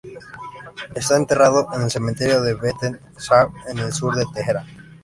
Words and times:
Está 0.95 1.15
enterrado 1.15 1.67
en 1.75 1.83
el 1.83 1.91
cementerio 1.91 2.41
de 2.41 2.55
Behesht-e 2.55 2.99
Zahra, 3.21 3.51
en 3.69 3.77
el 3.77 3.93
sur 3.93 4.15
de 4.15 4.25
Teherán. 4.33 4.65